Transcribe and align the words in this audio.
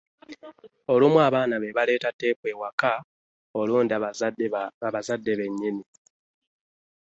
Olumu 0.93 1.19
abaana 1.27 1.55
be 1.61 1.75
baleeta 1.77 2.09
tteepu 2.13 2.45
awaka 2.53 2.91
olundi 3.61 3.95
bazadde 4.93 5.31
bennyini. 5.39 5.83